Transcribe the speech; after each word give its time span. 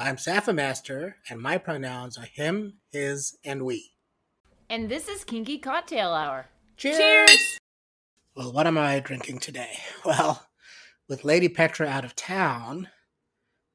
I'm 0.00 0.16
Safa 0.16 0.52
Master, 0.52 1.16
and 1.28 1.40
my 1.40 1.58
pronouns 1.58 2.16
are 2.16 2.24
him, 2.24 2.74
his, 2.92 3.36
and 3.44 3.64
we. 3.64 3.94
And 4.70 4.88
this 4.88 5.08
is 5.08 5.24
Kinky 5.24 5.58
Cocktail 5.58 6.12
Hour. 6.12 6.46
Cheers! 6.76 6.98
Cheers! 6.98 7.58
Well, 8.36 8.52
what 8.52 8.68
am 8.68 8.78
I 8.78 9.00
drinking 9.00 9.40
today? 9.40 9.76
Well, 10.04 10.46
with 11.08 11.24
Lady 11.24 11.48
Petra 11.48 11.88
out 11.88 12.04
of 12.04 12.14
town, 12.14 12.88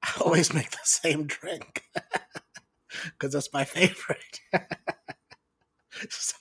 I 0.01 0.13
always 0.21 0.53
make 0.53 0.71
the 0.71 0.77
same 0.83 1.25
drink 1.25 1.83
because 3.03 3.33
that's 3.33 3.51
my 3.51 3.65
favorite. 3.65 4.39
so, 6.09 6.37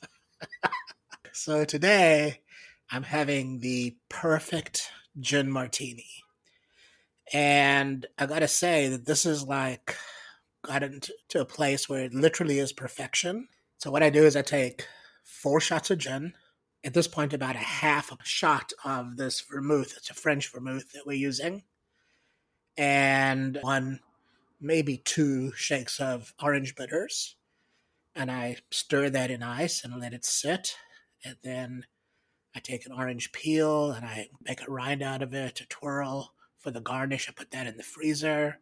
so 1.32 1.64
today, 1.64 2.42
I'm 2.88 3.02
having 3.02 3.58
the 3.58 3.96
perfect 4.08 4.92
gin 5.18 5.50
martini. 5.50 6.21
And 7.32 8.06
I 8.18 8.26
gotta 8.26 8.48
say 8.48 8.88
that 8.88 9.06
this 9.06 9.24
is 9.24 9.44
like 9.44 9.96
gotten 10.62 11.00
to 11.28 11.40
a 11.40 11.46
place 11.46 11.88
where 11.88 12.04
it 12.04 12.14
literally 12.14 12.58
is 12.58 12.72
perfection. 12.72 13.48
So 13.78 13.90
what 13.90 14.02
I 14.02 14.10
do 14.10 14.24
is 14.24 14.36
I 14.36 14.42
take 14.42 14.86
four 15.24 15.60
shots 15.60 15.90
of 15.90 15.98
gin. 15.98 16.34
At 16.84 16.94
this 16.94 17.08
point, 17.08 17.32
about 17.32 17.54
a 17.54 17.60
half 17.60 18.10
a 18.10 18.16
shot 18.24 18.72
of 18.84 19.16
this 19.16 19.40
vermouth. 19.40 19.94
It's 19.96 20.10
a 20.10 20.14
French 20.14 20.52
vermouth 20.52 20.92
that 20.92 21.06
we're 21.06 21.12
using, 21.12 21.62
and 22.76 23.58
one, 23.62 24.00
maybe 24.60 24.98
two 24.98 25.52
shakes 25.52 26.00
of 26.00 26.34
orange 26.42 26.74
bitters. 26.74 27.36
And 28.14 28.30
I 28.30 28.56
stir 28.70 29.10
that 29.10 29.30
in 29.30 29.42
ice 29.42 29.84
and 29.84 30.00
let 30.00 30.12
it 30.12 30.24
sit. 30.24 30.76
And 31.24 31.36
then 31.42 31.86
I 32.54 32.60
take 32.60 32.84
an 32.84 32.92
orange 32.92 33.32
peel 33.32 33.92
and 33.92 34.04
I 34.04 34.28
make 34.42 34.66
a 34.66 34.70
rind 34.70 35.02
out 35.02 35.22
of 35.22 35.32
it, 35.34 35.60
a 35.60 35.66
twirl 35.66 36.34
for 36.62 36.70
the 36.70 36.80
garnish. 36.80 37.28
I 37.28 37.32
put 37.32 37.50
that 37.50 37.66
in 37.66 37.76
the 37.76 37.82
freezer. 37.82 38.58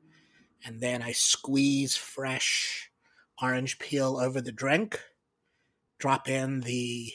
And 0.65 0.81
then 0.81 1.03
I 1.03 1.13
squeeze 1.13 1.97
fresh 1.97 2.91
orange 3.41 3.79
peel 3.79 4.19
over 4.19 4.41
the 4.41 4.53
drink, 4.53 5.01
drop 5.99 6.29
in 6.29 6.61
the 6.61 7.13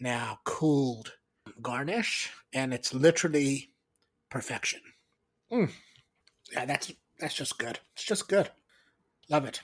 now 0.00 0.40
cooled 0.44 1.12
garnish, 1.62 2.30
and 2.52 2.74
it's 2.74 2.92
literally 2.92 3.70
perfection. 4.30 4.80
Mm. 5.52 5.70
Yeah, 6.52 6.64
that's 6.64 6.92
that's 7.20 7.34
just 7.34 7.58
good. 7.58 7.78
It's 7.94 8.04
just 8.04 8.28
good. 8.28 8.50
Love 9.28 9.44
it. 9.44 9.60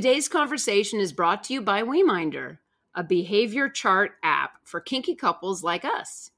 Today's 0.00 0.28
conversation 0.30 0.98
is 0.98 1.12
brought 1.12 1.44
to 1.44 1.52
you 1.52 1.60
by 1.60 1.82
WeMinder, 1.82 2.56
a 2.94 3.04
behavior 3.04 3.68
chart 3.68 4.12
app 4.22 4.52
for 4.64 4.80
kinky 4.80 5.14
couples 5.14 5.62
like 5.62 5.84
us. 5.84 6.30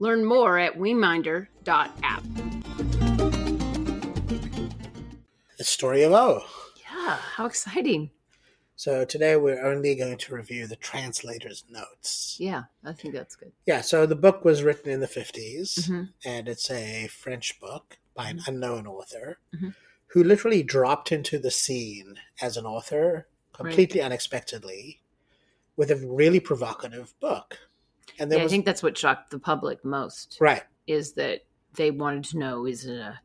Learn 0.00 0.24
more 0.24 0.58
at 0.58 0.76
WeMinder.app. 0.76 2.24
The 5.58 5.62
story 5.62 6.02
of 6.02 6.10
O. 6.10 6.42
Yeah, 6.80 7.14
how 7.36 7.46
exciting. 7.46 8.10
So 8.74 9.04
today 9.04 9.36
we're 9.36 9.64
only 9.64 9.94
going 9.94 10.18
to 10.18 10.34
review 10.34 10.66
the 10.66 10.74
translator's 10.74 11.64
notes. 11.70 12.36
Yeah, 12.40 12.64
I 12.84 12.94
think 12.94 13.14
that's 13.14 13.36
good. 13.36 13.52
Yeah, 13.64 13.82
so 13.82 14.06
the 14.06 14.16
book 14.16 14.44
was 14.44 14.64
written 14.64 14.90
in 14.90 14.98
the 14.98 15.06
50s, 15.06 15.86
Mhm. 15.88 16.08
and 16.24 16.48
it's 16.48 16.68
a 16.68 17.06
French 17.06 17.60
book 17.60 17.98
by 18.16 18.30
an 18.30 18.40
unknown 18.48 18.88
author 18.88 19.38
Mhm. 19.54 19.76
Who 20.14 20.22
literally 20.22 20.62
dropped 20.62 21.10
into 21.10 21.40
the 21.40 21.50
scene 21.50 22.14
as 22.40 22.56
an 22.56 22.64
author 22.64 23.26
completely 23.52 24.00
unexpectedly 24.00 25.02
with 25.76 25.90
a 25.90 25.96
really 25.96 26.38
provocative 26.38 27.12
book. 27.18 27.58
And 28.20 28.30
there 28.30 28.38
Yeah, 28.38 28.44
I 28.44 28.48
think 28.48 28.64
that's 28.64 28.80
what 28.80 28.96
shocked 28.96 29.32
the 29.32 29.40
public 29.40 29.84
most 29.84 30.38
right, 30.40 30.62
is 30.86 31.14
that 31.14 31.40
they 31.74 31.90
wanted 31.90 32.22
to 32.26 32.38
know 32.38 32.64
is 32.64 32.86
it 32.86 32.96
a 32.96 33.18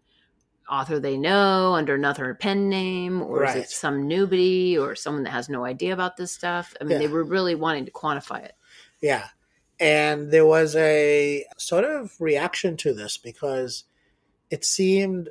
author 0.68 1.00
they 1.00 1.16
know 1.16 1.76
under 1.76 1.94
another 1.94 2.34
pen 2.34 2.70
name 2.70 3.22
or 3.22 3.44
is 3.46 3.56
it 3.56 3.70
some 3.70 4.10
newbie 4.10 4.80
or 4.80 4.96
someone 4.96 5.24
that 5.24 5.32
has 5.32 5.48
no 5.48 5.66
idea 5.66 5.94
about 5.94 6.18
this 6.18 6.32
stuff? 6.32 6.74
I 6.82 6.86
mean, 6.86 6.98
they 6.98 7.08
were 7.08 7.24
really 7.24 7.54
wanting 7.54 7.86
to 7.86 7.92
quantify 7.92 8.44
it. 8.44 8.54
yeah. 9.00 9.28
And 9.80 10.32
there 10.32 10.46
was 10.46 10.76
a 10.76 11.46
sort 11.58 11.86
of 11.86 12.20
reaction 12.20 12.78
to 12.78 12.94
this 12.94 13.18
because 13.18 13.84
it 14.50 14.66
seemed 14.66 15.30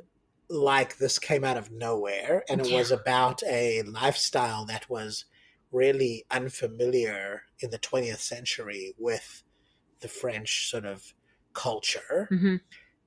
like 0.49 0.97
this 0.97 1.19
came 1.19 1.43
out 1.43 1.57
of 1.57 1.71
nowhere 1.71 2.43
and 2.49 2.59
it 2.61 2.67
Yeah. 2.67 2.73
was 2.77 2.91
about 2.91 3.43
a 3.43 3.83
lifestyle 3.83 4.65
that 4.65 4.89
was 4.89 5.25
really 5.71 6.25
unfamiliar 6.31 7.43
in 7.59 7.69
the 7.69 7.77
20th 7.77 8.21
century 8.21 8.95
with 8.97 9.43
the 10.01 10.07
French 10.07 10.69
sort 10.69 10.85
of 10.85 11.13
culture. 11.53 12.27
hmm 12.29 12.57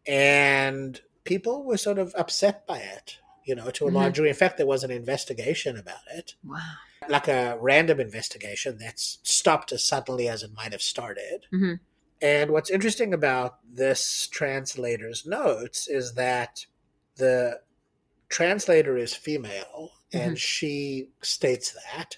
And 0.07 1.01
people 1.25 1.65
were 1.65 1.77
sort 1.79 1.99
of 1.99 2.15
upset 2.17 2.67
by 2.67 2.79
it, 2.81 3.19
you 3.45 3.55
know, 3.55 3.71
to 3.73 3.89
a 3.89 3.91
Mhm. 3.91 3.93
large 3.93 4.15
degree. 4.17 4.31
In 4.31 4.35
fact, 4.37 4.57
there 4.57 4.67
was 4.67 4.85
an 4.85 4.91
investigation 4.91 5.77
about 5.77 6.03
it, 6.13 6.35
Wow. 6.45 6.77
like 7.09 7.29
a 7.29 7.59
random 7.61 8.01
investigation 8.01 8.79
that's 8.79 9.19
stopped 9.25 9.73
as 9.73 9.85
suddenly 9.85 10.29
as 10.29 10.43
it 10.43 10.53
might 10.53 10.73
have 10.73 10.83
started. 10.83 11.47
Mhm. 11.53 11.81
And 12.21 12.51
what's 12.53 12.71
interesting 12.71 13.13
about 13.15 13.59
this 13.65 14.29
translator's 14.29 15.27
notes 15.27 15.89
is 15.89 16.15
that 16.15 16.67
the 17.17 17.61
translator 18.29 18.97
is 18.97 19.15
female 19.15 19.93
and 20.13 20.33
mm-hmm. 20.33 20.35
she 20.37 21.09
states 21.23 21.77
that, 21.95 22.17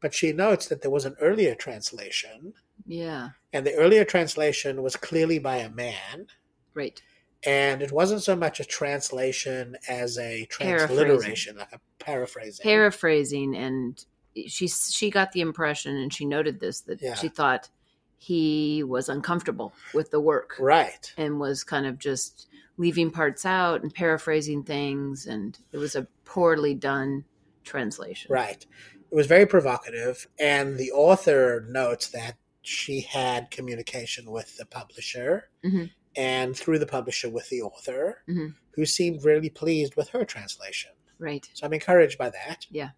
but 0.00 0.14
she 0.14 0.32
notes 0.32 0.68
that 0.68 0.82
there 0.82 0.90
was 0.90 1.04
an 1.04 1.16
earlier 1.20 1.54
translation, 1.54 2.54
Yeah. 2.86 3.30
and 3.52 3.64
the 3.66 3.74
earlier 3.74 4.04
translation 4.04 4.82
was 4.82 4.96
clearly 4.96 5.38
by 5.38 5.56
a 5.56 5.70
man. 5.70 6.26
Right. 6.74 7.00
And 7.44 7.82
it 7.82 7.92
wasn't 7.92 8.22
so 8.22 8.36
much 8.36 8.60
a 8.60 8.64
translation 8.64 9.76
as 9.88 10.16
a 10.18 10.46
transliteration, 10.46 11.56
like 11.58 11.72
a 11.72 11.80
paraphrasing. 11.98 12.62
Paraphrasing, 12.62 13.56
and 13.56 14.04
she 14.46 14.68
she 14.68 15.10
got 15.10 15.32
the 15.32 15.40
impression, 15.40 15.96
and 15.96 16.12
she 16.12 16.24
noted 16.24 16.60
this 16.60 16.80
that 16.82 17.02
Yeah. 17.02 17.14
she 17.14 17.28
thought 17.28 17.68
he 18.16 18.84
was 18.84 19.08
uncomfortable 19.08 19.72
with 19.92 20.12
the 20.12 20.20
work 20.20 20.54
right. 20.60 21.12
and 21.16 21.40
was 21.40 21.64
kind 21.64 21.86
of 21.86 21.98
just 21.98 22.46
leaving 22.76 23.10
parts 23.10 23.44
out 23.44 23.82
and 23.82 23.94
paraphrasing 23.94 24.62
things, 24.64 25.26
and 25.26 25.58
it 25.72 25.78
was 25.78 25.94
a 25.94 26.06
poorly 26.24 26.74
done 26.74 27.24
translation. 27.64 28.32
Right. 28.32 28.64
It 29.10 29.14
was 29.14 29.26
very 29.26 29.46
provocative. 29.46 30.26
And 30.38 30.78
the 30.78 30.90
author 30.92 31.66
notes 31.68 32.08
that 32.08 32.36
she 32.62 33.00
had 33.00 33.50
communication 33.50 34.30
with 34.30 34.56
the 34.56 34.64
publisher 34.66 35.50
Mhm. 35.64 35.90
and 36.16 36.56
through 36.56 36.78
the 36.78 36.86
publisher 36.86 37.28
with 37.28 37.48
the 37.50 37.60
author, 37.62 38.22
Mhm. 38.28 38.54
who 38.72 38.86
seemed 38.86 39.24
really 39.24 39.50
pleased 39.50 39.96
with 39.96 40.08
her 40.10 40.24
translation. 40.24 40.92
Right. 41.18 41.48
So 41.54 41.66
I'm 41.66 41.72
encouraged 41.72 42.18
by 42.18 42.30
that. 42.30 42.66
Yeah. 42.70 42.90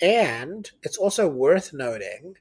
And 0.00 0.70
it's 0.82 0.96
also 0.96 1.28
worth 1.28 1.72
noting 1.72 2.36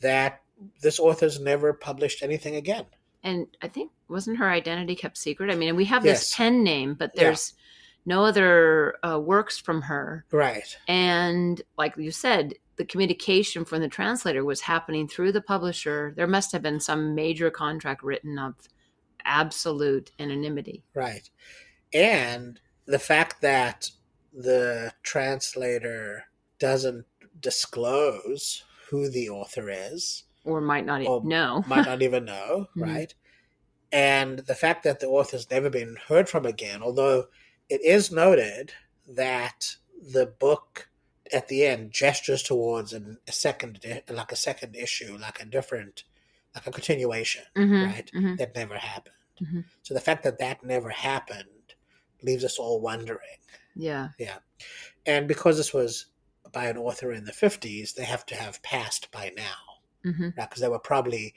that 0.00 0.42
this 0.80 0.98
author's 0.98 1.38
never 1.40 1.72
published 1.72 2.22
anything 2.22 2.56
again. 2.56 2.86
And 3.22 3.46
I 3.62 3.68
think 3.68 3.92
wasn't 4.08 4.38
her 4.38 4.50
identity 4.50 4.94
kept 4.96 5.16
secret? 5.16 5.50
I 5.50 5.54
mean, 5.54 5.76
we 5.76 5.84
have 5.86 6.02
this 6.02 6.30
Yes. 6.30 6.36
pen 6.36 6.62
name, 6.64 6.94
but 6.94 7.12
Yeah. 7.14 7.24
there's 7.24 7.54
no 8.04 8.24
other 8.24 8.96
uh, 9.06 9.18
works 9.20 9.58
from 9.58 9.82
her. 9.82 10.24
Right. 10.32 10.76
And 10.88 11.62
like 11.78 11.96
you 11.96 12.10
said, 12.10 12.54
the 12.76 12.84
communication 12.84 13.64
from 13.64 13.80
the 13.80 13.88
translator 13.88 14.44
was 14.44 14.62
happening 14.62 15.06
through 15.06 15.32
the 15.32 15.40
publisher. 15.40 16.12
There 16.16 16.26
must 16.26 16.50
have 16.52 16.62
been 16.62 16.80
some 16.80 17.14
major 17.14 17.50
contract 17.50 18.02
written 18.02 18.38
of 18.38 18.54
absolute 19.24 20.10
anonymity. 20.18 20.82
Right. 20.94 21.30
And 21.92 22.60
the 22.86 22.98
fact 22.98 23.40
that 23.42 23.90
the 24.32 24.92
translator 25.02 26.24
doesn't 26.58 27.04
disclose 27.38 28.64
who 28.90 29.08
the 29.08 29.28
author 29.28 29.70
is, 29.70 30.24
Or 30.44 30.60
might 30.60 30.84
not 30.86 31.02
e- 31.02 31.06
Or 31.06 31.22
know. 31.24 31.64
might 31.68 31.86
not 31.86 32.02
even 32.02 32.24
know, 32.24 32.68
right? 32.76 33.14
And 33.92 34.40
the 34.40 34.54
fact 34.54 34.84
that 34.84 35.00
the 35.00 35.06
author's 35.08 35.50
never 35.50 35.70
been 35.70 35.96
heard 36.08 36.28
from 36.28 36.46
again, 36.46 36.82
although 36.82 37.28
it 37.68 37.82
is 37.82 38.10
noted 38.10 38.72
that 39.06 39.76
the 40.00 40.26
book 40.26 40.88
at 41.32 41.48
the 41.48 41.66
end 41.66 41.92
gestures 41.92 42.42
towards 42.42 42.92
an, 42.92 43.18
a 43.28 43.32
second, 43.32 43.80
like 44.08 44.32
a 44.32 44.36
second 44.36 44.76
issue, 44.76 45.16
like 45.18 45.40
a 45.40 45.44
different, 45.44 46.04
like 46.54 46.66
a 46.66 46.70
continuation, 46.72 47.44
Mhm, 47.56 47.84
right? 47.86 48.10
mhm. 48.14 48.36
That 48.38 48.54
never 48.54 48.78
happened. 48.78 49.14
Mhm. 49.40 49.64
So 49.82 49.94
the 49.94 50.00
fact 50.00 50.24
that 50.24 50.38
that 50.38 50.64
never 50.64 50.90
happened 50.90 51.74
leaves 52.22 52.44
us 52.44 52.58
all 52.58 52.80
wondering. 52.80 53.38
Yeah. 53.74 54.10
Yeah. 54.18 54.38
And 55.06 55.28
because 55.28 55.56
this 55.56 55.72
was 55.74 56.06
by 56.52 56.66
an 56.66 56.76
author 56.76 57.12
in 57.12 57.24
the 57.24 57.32
50s, 57.32 57.94
they 57.94 58.04
have 58.04 58.26
to 58.26 58.34
have 58.36 58.62
passed 58.62 59.10
by 59.10 59.32
now 59.36 59.71
hmm 60.04 60.28
because 60.36 60.60
they 60.60 60.68
were 60.68 60.78
probably, 60.78 61.34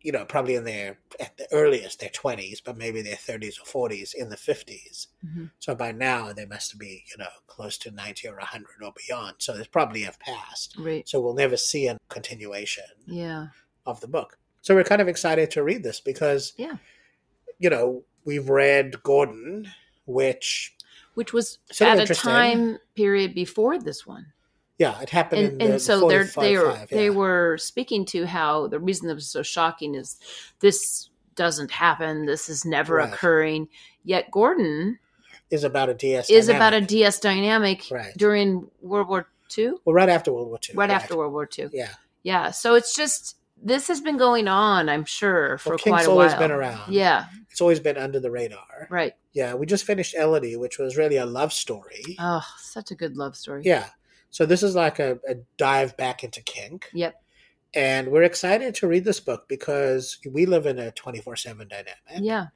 you 0.00 0.12
know, 0.12 0.24
probably 0.24 0.54
in 0.56 0.64
their 0.64 0.98
at 1.20 1.36
the 1.36 1.46
earliest 1.52 2.00
their 2.00 2.08
twenties, 2.10 2.60
but 2.60 2.76
maybe 2.76 3.02
their 3.02 3.16
thirties 3.16 3.58
or 3.58 3.64
forties 3.64 4.14
in 4.14 4.28
the 4.28 4.36
50s. 4.36 5.08
hmm 5.22 5.46
So 5.58 5.74
by 5.74 5.92
now 5.92 6.32
they 6.32 6.46
must 6.46 6.78
be, 6.78 7.04
you 7.10 7.18
know, 7.18 7.28
close 7.46 7.78
to 7.78 7.90
ninety 7.90 8.28
or 8.28 8.38
hundred 8.40 8.82
or 8.82 8.92
beyond. 9.06 9.36
So 9.38 9.56
they 9.56 9.64
probably 9.64 10.02
have 10.02 10.18
passed. 10.20 10.76
Right. 10.78 11.08
So 11.08 11.20
we'll 11.20 11.34
never 11.34 11.56
see 11.56 11.86
a 11.88 11.98
continuation 12.08 12.84
Yeah. 13.06 13.48
of 13.86 14.00
the 14.00 14.08
book. 14.08 14.38
So 14.62 14.74
we're 14.74 14.84
kind 14.84 15.00
of 15.00 15.08
excited 15.08 15.50
to 15.52 15.62
read 15.62 15.82
this 15.82 16.00
because, 16.00 16.52
Yeah. 16.56 16.76
you 17.58 17.70
know, 17.70 18.04
we've 18.24 18.48
read 18.48 19.02
Gordon, 19.02 19.70
which 20.06 20.76
Which 21.14 21.32
was 21.32 21.58
So 21.72 21.86
at 21.86 21.98
a 21.98 22.14
time 22.14 22.78
period 22.94 23.34
before 23.34 23.78
this 23.78 24.06
one. 24.06 24.26
Yeah, 24.78 25.00
it 25.00 25.10
happened 25.10 25.60
and, 25.60 25.74
the 25.74 25.80
so 25.80 26.08
they're 26.08 26.24
45, 26.24 26.42
they 26.42 26.56
were 26.58 26.72
five, 26.72 26.88
they 26.88 27.10
were 27.10 27.58
speaking 27.58 28.04
to 28.06 28.26
how 28.26 28.68
the 28.68 28.78
reason 28.78 29.08
that 29.08 29.14
was 29.14 29.28
so 29.28 29.42
shocking 29.42 29.94
is 29.94 30.16
this 30.60 31.10
doesn't 31.34 31.70
happen 31.70 32.26
this 32.26 32.48
is 32.48 32.64
never 32.64 32.96
Right. 32.96 33.12
occurring 33.12 33.68
yet 34.04 34.30
gordon 34.30 34.98
is 35.50 35.62
about 35.64 35.88
a 35.88 35.94
DS 35.94 36.28
is 36.30 36.48
about 36.48 36.72
a 36.74 36.80
dynamic. 36.80 36.88
ds 36.88 37.18
dynamic 37.20 37.84
Right. 37.90 38.12
during 38.16 38.68
world 38.82 39.08
war 39.08 39.28
ii 39.56 39.70
well 39.84 39.94
right 39.94 40.08
after 40.08 40.32
World 40.32 40.48
War 40.48 40.58
II. 40.68 40.74
right, 40.76 40.90
after 40.90 41.16
world 41.16 41.32
war 41.32 41.48
ii 41.58 41.68
Yeah. 41.72 41.90
yeah 42.24 42.50
so 42.50 42.74
it's 42.74 42.94
just 42.94 43.36
this 43.62 43.86
has 43.88 44.00
been 44.00 44.16
going 44.16 44.46
on 44.48 44.88
i'm 44.88 45.04
sure 45.04 45.58
for 45.58 45.70
Well, 45.70 45.78
quite 45.78 46.06
a 46.06 46.10
always 46.10 46.32
while 46.32 46.40
been 46.40 46.50
around. 46.50 46.92
yeah 46.92 47.26
It's 47.50 47.60
always 47.60 47.80
been 47.80 47.96
under 47.96 48.18
the 48.20 48.30
radar. 48.30 48.86
right 48.90 49.14
Yeah, 49.32 49.54
we 49.54 49.64
just 49.66 49.84
finished 49.84 50.14
Elodie, 50.16 50.56
which 50.56 50.78
was 50.78 50.96
really 50.96 51.16
a 51.18 51.26
love 51.26 51.52
story. 51.52 52.16
oh 52.18 52.44
such 52.58 52.90
a 52.90 52.94
good 52.96 53.16
love 53.16 53.36
story 53.36 53.62
yeah. 53.64 53.86
So 54.30 54.46
this 54.46 54.62
is 54.62 54.74
like 54.74 54.98
a, 54.98 55.18
a 55.28 55.36
dive 55.56 55.96
back 55.96 56.22
into 56.24 56.42
kink. 56.42 56.90
yep 56.92 57.14
And 57.74 58.08
we're 58.08 58.22
excited 58.24 58.74
to 58.76 58.86
read 58.88 59.04
this 59.04 59.20
book 59.20 59.48
because 59.48 60.18
we 60.30 60.46
live 60.46 60.66
in 60.66 60.78
a 60.78 60.90
24 60.92 61.36
7 61.36 61.68
dynamic. 61.68 61.96
yeah 62.20 62.46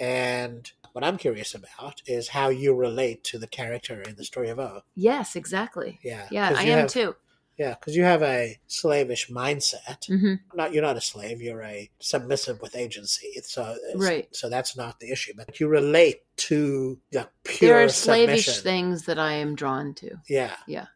And 0.00 0.70
what 0.92 1.04
I'm 1.04 1.16
curious 1.16 1.54
about 1.54 2.02
is 2.06 2.28
how 2.28 2.48
you 2.48 2.74
relate 2.74 3.24
to 3.24 3.38
the 3.38 3.46
character 3.46 4.00
in 4.02 4.14
the 4.16 4.24
story 4.24 4.48
of 4.50 4.58
O. 4.58 4.82
yes 4.94 5.36
exactly 5.36 5.98
Yeah. 6.02 6.26
Yeah, 6.30 6.52
i 6.56 6.62
am 6.64 6.78
have- 6.80 6.90
too 6.90 7.14
Yeah, 7.58 7.74
because 7.74 7.96
you 7.96 8.04
have 8.04 8.22
a 8.22 8.56
slavish 8.68 9.28
mindset. 9.30 10.06
hmm 10.06 10.34
Not 10.54 10.72
you're 10.72 10.82
not 10.90 10.96
a 10.96 11.00
slave. 11.00 11.42
You're 11.42 11.62
a 11.62 11.90
submissive 11.98 12.60
with 12.60 12.76
agency. 12.76 13.32
So 13.42 13.76
Right. 13.96 14.28
So 14.32 14.48
that's 14.48 14.76
not 14.76 15.00
the 15.00 15.10
issue. 15.10 15.32
But 15.36 15.58
you 15.58 15.66
relate 15.66 16.18
to 16.48 17.00
the 17.10 17.28
pure 17.42 17.70
there 17.78 17.84
are 17.84 17.88
slavish 17.88 18.44
submission. 18.46 18.62
things 18.62 18.96
that 19.06 19.18
i 19.18 19.32
am 19.32 19.56
drawn 19.56 19.92
to 19.94 20.08
Yeah. 20.28 20.54
yeah 20.68 20.86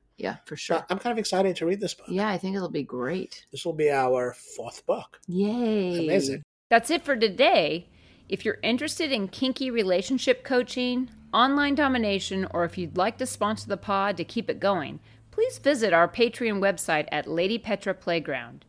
for 0.44 0.56
So 0.56 0.74
sure 0.74 0.86
I'm 0.90 0.98
kind 0.98 1.12
of 1.12 1.18
excited 1.18 1.56
to 1.56 1.66
read 1.66 1.80
this 1.80 1.94
book. 1.94 2.06
Yeah, 2.08 2.28
I 2.28 2.38
think 2.38 2.56
it'll 2.56 2.68
be 2.68 2.82
great. 2.82 3.46
This 3.50 3.64
will 3.64 3.72
be 3.72 3.90
our 3.90 4.34
fourth 4.56 4.84
book. 4.86 5.20
Yay. 5.26 6.04
Amazing. 6.04 6.42
That's 6.70 6.90
it 6.90 7.04
for 7.04 7.16
today. 7.16 7.88
If 8.28 8.44
you're 8.44 8.58
interested 8.62 9.12
in 9.12 9.28
kinky 9.28 9.70
relationship 9.70 10.44
coaching, 10.44 11.10
online 11.34 11.74
domination, 11.74 12.46
or 12.52 12.64
if 12.64 12.78
you'd 12.78 12.96
like 12.96 13.18
to 13.18 13.26
sponsor 13.26 13.68
the 13.68 13.76
pod 13.76 14.16
to 14.16 14.24
keep 14.24 14.48
it 14.48 14.60
going, 14.60 15.00
please 15.30 15.58
visit 15.58 15.92
our 15.92 16.08
Patreon 16.08 16.60
website 16.60 17.08
at 17.12 17.26
Lady 17.26 17.58
Petra 17.58 17.94
Playground. 17.94 18.64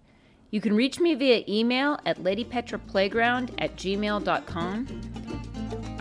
You 0.50 0.62
can 0.62 0.76
reach 0.76 1.00
me 1.00 1.16
via 1.16 1.44
email 1.48 2.00
at 2.06 2.20
ladypetraplayground 2.20 3.56
at 3.58 3.76
gmail.com. 3.76 5.33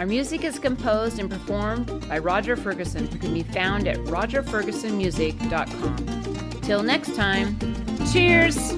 Our 0.02 0.08
music 0.08 0.42
is 0.42 0.58
composed 0.58 1.20
and 1.20 1.30
performed 1.30 2.08
by 2.08 2.18
Roger 2.18 2.56
Ferguson, 2.56 3.06
who 3.06 3.18
can 3.18 3.32
be 3.32 3.44
found 3.44 3.86
at 3.86 3.98
rogerfergusonmusic.com. 3.98 6.60
Till 6.60 6.82
next 6.82 7.14
time, 7.14 7.56
cheers! 8.12 8.72